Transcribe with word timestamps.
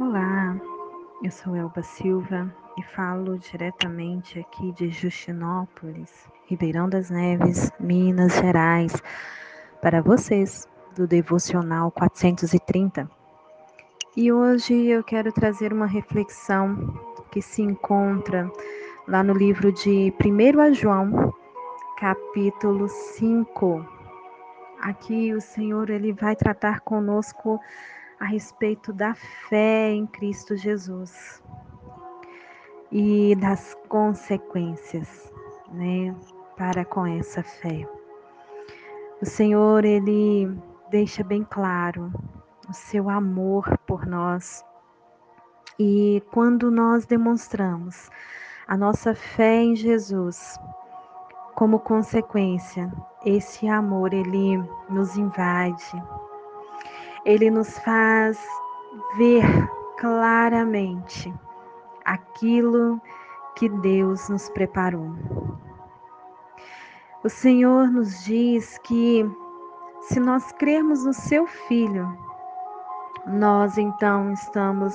Olá, 0.00 0.56
eu 1.24 1.30
sou 1.32 1.56
Elba 1.56 1.82
Silva 1.82 2.54
e 2.78 2.82
falo 2.84 3.36
diretamente 3.36 4.38
aqui 4.38 4.70
de 4.70 4.90
Justinópolis, 4.90 6.30
Ribeirão 6.46 6.88
das 6.88 7.10
Neves, 7.10 7.72
Minas 7.80 8.32
Gerais, 8.34 8.92
para 9.82 10.00
vocês 10.00 10.68
do 10.94 11.04
Devocional 11.04 11.90
430. 11.90 13.10
E 14.16 14.30
hoje 14.30 14.72
eu 14.86 15.02
quero 15.02 15.32
trazer 15.32 15.72
uma 15.72 15.86
reflexão 15.86 16.94
que 17.32 17.42
se 17.42 17.60
encontra 17.60 18.48
lá 19.08 19.24
no 19.24 19.32
livro 19.32 19.72
de 19.72 20.14
1 20.24 20.74
João, 20.74 21.34
capítulo 21.98 22.88
5. 22.88 23.84
Aqui 24.80 25.34
o 25.34 25.40
Senhor 25.40 25.90
ele 25.90 26.12
vai 26.12 26.36
tratar 26.36 26.82
conosco 26.82 27.58
a 28.20 28.24
respeito 28.24 28.92
da 28.92 29.14
fé 29.48 29.90
em 29.90 30.06
Cristo 30.06 30.56
Jesus 30.56 31.42
e 32.90 33.36
das 33.36 33.74
consequências, 33.88 35.32
né, 35.72 36.14
para 36.56 36.84
com 36.84 37.06
essa 37.06 37.42
fé. 37.42 37.88
O 39.20 39.26
Senhor 39.26 39.84
ele 39.84 40.48
deixa 40.90 41.22
bem 41.22 41.44
claro 41.44 42.12
o 42.68 42.72
seu 42.72 43.08
amor 43.10 43.78
por 43.86 44.06
nós. 44.06 44.64
E 45.78 46.22
quando 46.32 46.70
nós 46.70 47.06
demonstramos 47.06 48.10
a 48.66 48.76
nossa 48.76 49.14
fé 49.14 49.62
em 49.62 49.76
Jesus, 49.76 50.58
como 51.54 51.80
consequência, 51.80 52.92
esse 53.24 53.68
amor 53.68 54.12
ele 54.12 54.58
nos 54.88 55.16
invade, 55.16 55.92
ele 57.24 57.50
nos 57.50 57.78
faz 57.80 58.38
ver 59.16 59.44
claramente 59.98 61.32
aquilo 62.04 63.00
que 63.56 63.68
Deus 63.68 64.28
nos 64.28 64.48
preparou. 64.50 65.12
O 67.24 67.28
Senhor 67.28 67.88
nos 67.88 68.24
diz 68.24 68.78
que 68.78 69.28
se 70.02 70.20
nós 70.20 70.52
crermos 70.52 71.04
no 71.04 71.12
seu 71.12 71.46
Filho, 71.46 72.08
nós 73.26 73.76
então 73.76 74.32
estamos 74.32 74.94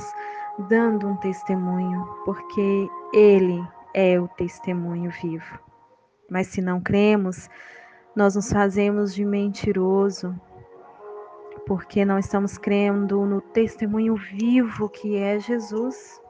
dando 0.69 1.07
um 1.07 1.17
testemunho, 1.17 2.05
porque 2.25 2.89
Ele 3.13 3.61
é 3.93 4.19
o 4.19 4.27
testemunho 4.29 5.11
vivo. 5.11 5.59
Mas 6.31 6.47
se 6.47 6.61
não 6.61 6.81
cremos, 6.81 7.49
nós 8.15 8.35
nos 8.35 8.51
fazemos 8.51 9.13
de 9.13 9.25
mentiroso 9.25 10.33
porque 11.65 12.03
não 12.03 12.19
estamos 12.19 12.57
crendo 12.57 13.25
no 13.25 13.41
testemunho 13.41 14.15
vivo 14.15 14.89
que 14.89 15.15
é 15.15 15.39
Jesus. 15.39 16.21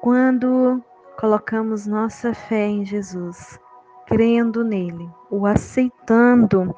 Quando 0.00 0.82
colocamos 1.18 1.86
nossa 1.86 2.34
fé 2.34 2.66
em 2.66 2.84
Jesus, 2.84 3.58
crendo 4.06 4.64
nele, 4.64 5.08
o 5.30 5.46
aceitando 5.46 6.74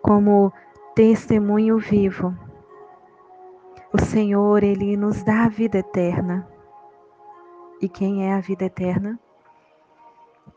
como 0.00 0.52
testemunho 0.94 1.78
vivo, 1.78 2.34
o 3.92 3.98
Senhor, 3.98 4.62
ele 4.62 4.96
nos 4.96 5.22
dá 5.22 5.44
a 5.44 5.48
vida 5.48 5.78
eterna. 5.78 6.46
E 7.80 7.88
quem 7.88 8.26
é 8.26 8.34
a 8.34 8.40
vida 8.40 8.66
eterna? 8.66 9.18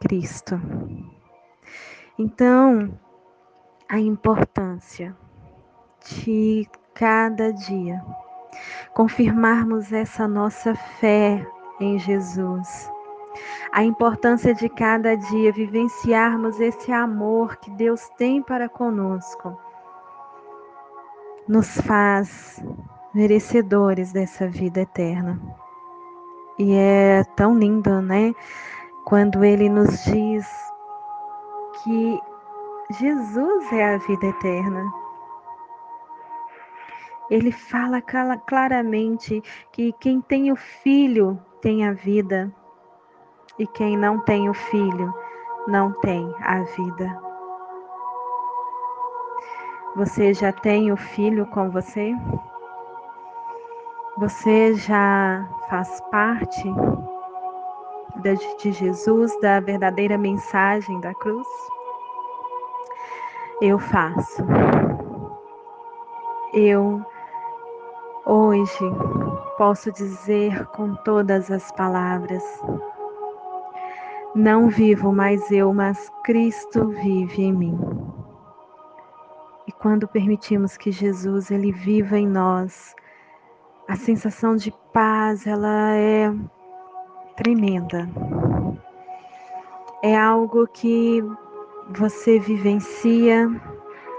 Cristo. 0.02 0.60
Então, 2.18 2.98
a 3.88 4.00
importância 4.00 5.16
de 6.06 6.68
cada 6.94 7.52
dia. 7.54 8.04
Confirmarmos 8.94 9.92
essa 9.94 10.28
nossa 10.28 10.76
fé 10.76 11.46
em 11.80 11.98
Jesus. 11.98 12.92
A 13.72 13.84
importância 13.84 14.54
de 14.54 14.68
cada 14.68 15.16
dia 15.16 15.52
vivenciarmos 15.52 16.60
esse 16.60 16.92
amor 16.92 17.56
que 17.58 17.72
Deus 17.72 18.10
tem 18.18 18.42
para 18.42 18.68
conosco 18.68 19.58
nos 21.48 21.80
faz 21.82 22.62
merecedores 23.14 24.12
dessa 24.12 24.48
vida 24.48 24.82
eterna. 24.82 25.42
E 26.60 26.74
é 26.74 27.24
tão 27.36 27.58
lindo, 27.58 28.02
né? 28.02 28.34
Quando 29.06 29.44
ele 29.44 29.70
nos 29.70 30.04
diz 30.04 30.48
que 31.84 32.20
Jesus 32.92 33.72
é 33.72 33.96
a 33.96 33.98
vida 33.98 34.28
eterna 34.28 35.01
ele 37.32 37.50
fala 37.50 38.02
claramente 38.02 39.42
que 39.72 39.94
quem 39.94 40.20
tem 40.20 40.52
o 40.52 40.56
filho 40.58 41.42
tem 41.62 41.88
a 41.88 41.94
vida 41.94 42.54
e 43.58 43.66
quem 43.66 43.96
não 43.96 44.20
tem 44.20 44.50
o 44.50 44.54
filho 44.54 45.14
não 45.66 45.94
tem 46.02 46.30
a 46.42 46.60
vida. 46.60 47.22
Você 49.96 50.34
já 50.34 50.52
tem 50.52 50.92
o 50.92 50.98
filho 50.98 51.46
com 51.48 51.70
você? 51.72 52.14
Você 54.18 54.76
já 54.76 55.48
faz 55.70 56.02
parte 56.12 56.70
de 58.60 58.72
Jesus, 58.74 59.40
da 59.40 59.62
verdadeira 59.62 60.18
mensagem 60.18 61.00
da 61.00 61.14
cruz? 61.14 61.48
Eu 63.62 63.80
faço. 63.80 64.44
Eu 66.54 67.02
Hoje 68.34 68.86
posso 69.58 69.92
dizer 69.92 70.66
com 70.68 70.96
todas 71.04 71.52
as 71.52 71.70
palavras: 71.74 72.42
Não 74.34 74.70
vivo 74.70 75.12
mais 75.12 75.52
eu, 75.52 75.74
mas 75.74 76.10
Cristo 76.24 76.88
vive 76.88 77.44
em 77.44 77.52
mim. 77.52 77.80
E 79.68 79.72
quando 79.74 80.08
permitimos 80.08 80.78
que 80.78 80.94
Jesus 80.94 81.52
ele 81.52 81.74
viva 81.74 82.18
em 82.18 82.26
nós, 82.26 82.96
a 83.90 83.98
sensação 83.98 84.56
de 84.56 84.74
paz 84.94 85.46
ela 85.46 85.94
é 85.94 86.34
tremenda. 87.36 88.10
É 90.02 90.18
algo 90.18 90.68
que 90.68 91.22
você 91.90 92.40
vivencia 92.40 93.50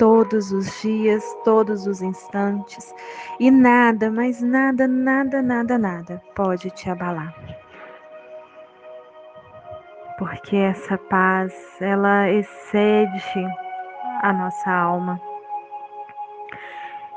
todos 0.02 0.50
os 0.50 0.82
dias, 0.82 1.22
todos 1.44 1.86
os 1.86 2.02
instantes, 2.02 2.92
e 3.38 3.52
nada, 3.52 4.10
mas 4.10 4.42
nada, 4.42 4.88
nada, 4.88 5.40
nada, 5.40 5.78
nada 5.78 6.20
pode 6.34 6.72
te 6.72 6.90
abalar. 6.90 7.32
Porque 10.18 10.56
essa 10.56 10.98
paz, 10.98 11.54
ela 11.80 12.28
excede 12.28 13.46
a 14.22 14.32
nossa 14.32 14.72
alma. 14.72 15.20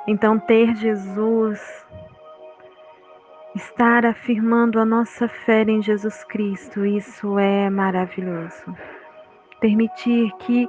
Então, 0.05 0.37
ter 0.37 0.75
Jesus, 0.75 1.59
estar 3.55 4.05
afirmando 4.05 4.79
a 4.79 4.85
nossa 4.85 5.27
fé 5.27 5.63
em 5.63 5.81
Jesus 5.81 6.23
Cristo, 6.25 6.85
isso 6.85 7.39
é 7.39 7.67
maravilhoso. 7.67 8.77
Permitir 9.59 10.31
que 10.41 10.67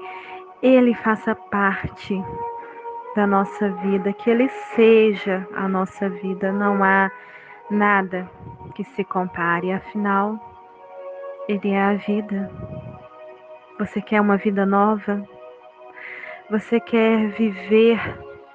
ele 0.69 0.94
faça 0.94 1.34
parte 1.34 2.22
da 3.16 3.27
nossa 3.27 3.71
vida, 3.71 4.12
que 4.12 4.28
Ele 4.28 4.49
seja 4.75 5.49
a 5.54 5.66
nossa 5.66 6.09
vida. 6.09 6.53
Não 6.53 6.84
há 6.84 7.10
nada 7.71 8.31
que 8.75 8.84
se 8.84 9.03
compare, 9.03 9.72
afinal, 9.72 10.38
Ele 11.49 11.71
é 11.71 11.82
a 11.82 11.94
vida. 11.94 12.50
Você 13.78 14.03
quer 14.03 14.21
uma 14.21 14.37
vida 14.37 14.66
nova? 14.66 15.27
Você 16.50 16.78
quer 16.78 17.28
viver 17.31 17.98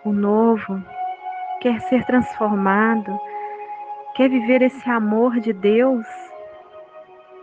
o 0.06 0.14
novo? 0.14 0.82
Quer 1.60 1.80
ser 1.82 2.06
transformado? 2.06 3.20
Quer 4.16 4.30
viver 4.30 4.62
esse 4.62 4.90
amor 4.90 5.40
de 5.40 5.54
Deus? 5.54 6.06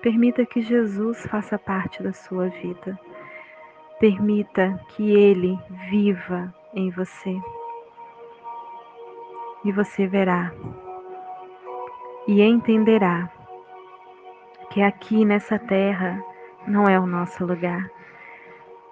Permita 0.03 0.47
que 0.47 0.61
Jesus 0.61 1.26
faça 1.26 1.59
parte 1.59 2.03
da 2.03 2.12
sua 2.12 2.49
vida. 2.49 2.99
Permita 4.00 4.79
que 4.91 5.12
Ele 5.12 5.59
viva 5.91 6.53
em 6.75 6.91
você. 6.91 7.37
E 9.65 9.73
você 9.73 10.06
verá 10.06 10.53
e 12.29 12.43
entenderá 12.43 13.31
que 14.69 14.83
aqui 14.83 15.25
nessa 15.25 15.59
terra 15.59 16.23
não 16.67 16.87
é 16.87 17.00
o 17.00 17.06
nosso 17.06 17.43
lugar, 17.47 17.91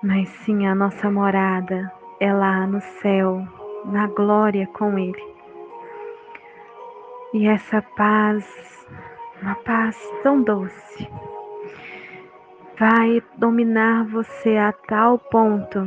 mas 0.02 0.30
sim 0.30 0.66
a 0.66 0.74
nossa 0.74 1.10
morada 1.10 1.92
é 2.18 2.32
lá 2.32 2.66
no 2.66 2.80
céu, 2.80 3.46
na 3.84 4.06
glória 4.06 4.66
com 4.68 4.98
Ele. 4.98 5.22
E 7.34 7.46
essa 7.46 7.82
paz, 7.82 8.88
uma 9.42 9.54
paz 9.56 9.98
tão 10.22 10.42
doce, 10.42 11.06
vai 12.78 13.22
dominar 13.38 14.04
você 14.04 14.56
a 14.56 14.72
tal 14.72 15.18
ponto 15.18 15.80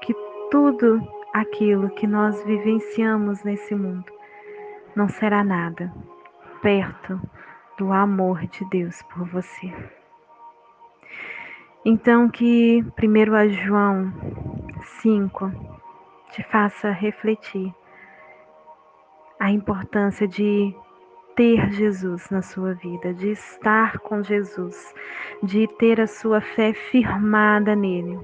que 0.00 0.14
tudo 0.50 1.00
aquilo 1.34 1.90
que 1.90 2.06
nós 2.06 2.42
vivenciamos 2.44 3.42
nesse 3.42 3.74
mundo 3.74 4.12
não 4.94 5.08
será 5.08 5.42
nada 5.42 5.92
perto 6.62 7.20
do 7.76 7.92
amor 7.92 8.46
de 8.46 8.64
Deus 8.70 9.02
por 9.02 9.26
você. 9.28 9.72
Então 11.84 12.28
que 12.28 12.84
1 12.96 13.48
João 13.64 14.12
5 15.02 15.50
te 16.30 16.42
faça 16.44 16.90
refletir 16.90 17.74
a 19.38 19.50
importância 19.50 20.26
de 20.26 20.74
ter 21.36 21.70
Jesus 21.70 22.28
na 22.30 22.40
sua 22.40 22.72
vida, 22.72 23.12
de 23.12 23.30
estar 23.30 23.98
com 23.98 24.22
Jesus, 24.22 24.94
de 25.42 25.68
ter 25.76 26.00
a 26.00 26.06
sua 26.06 26.40
fé 26.40 26.72
firmada 26.72 27.76
nele. 27.76 28.18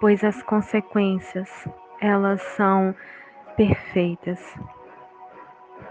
Pois 0.00 0.24
as 0.24 0.42
consequências, 0.42 1.68
elas 2.00 2.40
são 2.56 2.94
perfeitas. 3.56 4.40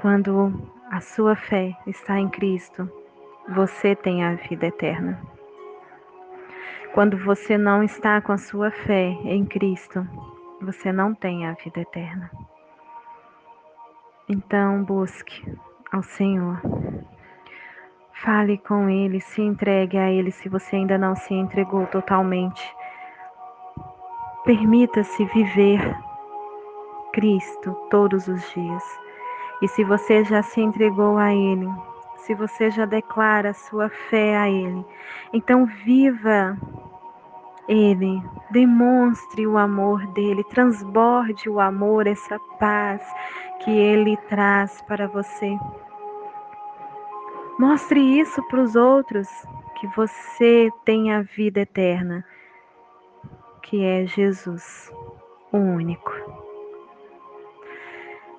Quando 0.01 0.51
a 0.89 0.99
sua 0.99 1.35
fé 1.35 1.77
está 1.85 2.19
em 2.19 2.27
Cristo, 2.29 2.91
você 3.49 3.95
tem 3.95 4.23
a 4.23 4.33
vida 4.33 4.65
eterna. 4.65 5.21
Quando 6.93 7.15
você 7.17 7.57
não 7.59 7.83
está 7.83 8.19
com 8.19 8.31
a 8.31 8.37
sua 8.39 8.71
fé 8.71 9.09
em 9.23 9.45
Cristo, 9.45 10.07
você 10.59 10.91
não 10.91 11.13
tem 11.13 11.45
a 11.45 11.53
vida 11.53 11.81
eterna. 11.81 12.31
Então 14.31 14.83
busque 14.83 15.43
ao 15.91 16.03
Senhor. 16.03 16.61
Fale 18.13 18.59
com 18.59 18.87
Ele, 18.87 19.19
se 19.19 19.41
entregue 19.41 19.97
a 19.97 20.11
Ele 20.11 20.29
se 20.29 20.47
você 20.47 20.75
ainda 20.75 20.99
não 20.99 21.15
se 21.15 21.33
entregou 21.33 21.87
totalmente. 21.87 22.61
Permita-se 24.45 25.25
viver 25.25 25.97
Cristo 27.11 27.73
todos 27.89 28.27
os 28.27 28.39
dias. 28.53 28.83
E 29.63 29.67
se 29.67 29.83
você 29.83 30.23
já 30.23 30.43
se 30.43 30.61
entregou 30.61 31.17
a 31.17 31.33
Ele, 31.33 31.67
se 32.17 32.35
você 32.35 32.69
já 32.69 32.85
declara 32.85 33.51
sua 33.51 33.89
fé 33.89 34.37
a 34.37 34.47
Ele, 34.47 34.85
então 35.33 35.65
viva 35.65 36.55
Ele, 37.67 38.21
demonstre 38.51 39.47
o 39.47 39.57
amor 39.57 40.05
dele, 40.13 40.43
transborde 40.43 41.49
o 41.49 41.59
amor, 41.59 42.05
essa 42.05 42.37
paz 42.59 43.01
que 43.63 43.71
Ele 43.71 44.17
traz 44.29 44.81
para 44.83 45.07
você. 45.07 45.57
Mostre 47.59 47.99
isso 47.99 48.41
para 48.47 48.61
os 48.61 48.75
outros, 48.75 49.27
que 49.79 49.87
você 49.95 50.69
tem 50.85 51.13
a 51.13 51.21
vida 51.21 51.61
eterna, 51.61 52.25
que 53.63 53.83
é 53.83 54.05
Jesus, 54.05 54.91
o 55.51 55.57
único. 55.57 56.11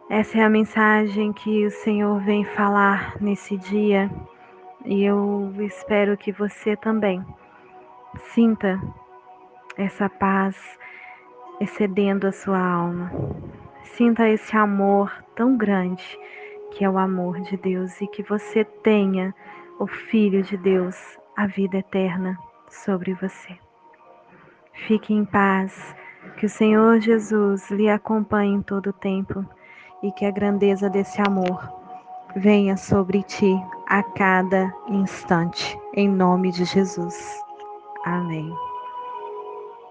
Essa 0.09 0.39
é 0.39 0.43
a 0.43 0.51
mensagem 0.51 1.33
que 1.33 1.65
o 1.67 1.71
Senhor 1.71 2.19
vem 2.21 2.45
falar 2.45 3.15
nesse 3.21 3.57
dia 3.57 4.11
e 4.85 5.05
eu 5.05 5.53
espero 5.61 6.17
que 6.17 6.33
você 6.33 6.77
também 6.77 7.25
sinta 8.35 8.81
essa 9.77 10.09
paz 10.09 10.57
excedendo 11.61 12.27
a 12.27 12.33
sua 12.33 12.59
alma. 12.59 13.13
Sinta 14.01 14.27
esse 14.27 14.57
amor 14.57 15.13
tão 15.37 15.59
grande 15.59 16.19
que 16.71 16.87
é 16.87 16.89
o 16.89 16.97
amor 16.97 17.39
de 17.43 17.55
Deus 17.59 18.01
e 18.01 18.07
que 18.07 18.23
você 18.23 18.65
tenha 18.65 19.35
o 19.79 19.87
Filho 19.87 20.43
de 20.43 20.57
Deus, 20.57 20.97
a 21.37 21.47
vida 21.47 21.77
eterna 21.77 22.35
sobre 22.71 23.13
você. 23.13 23.59
Fique 24.73 25.13
em 25.13 25.27
paz, 25.27 25.95
que 26.39 26.47
o 26.47 26.49
Senhor 26.49 26.99
Jesus 26.99 27.71
lhe 27.71 27.91
acompanhe 27.91 28.55
em 28.55 28.63
todo 28.63 28.87
o 28.87 28.95
tempo 28.95 29.45
e 30.03 30.11
que 30.13 30.25
a 30.25 30.31
grandeza 30.31 30.89
desse 30.89 31.21
amor 31.21 31.63
venha 32.35 32.79
sobre 32.79 33.23
ti 33.23 33.55
a 33.87 34.03
cada 34.03 34.73
instante, 34.89 35.79
em 35.93 36.09
nome 36.09 36.51
de 36.53 36.65
Jesus. 36.65 37.39
Amém. 38.07 38.51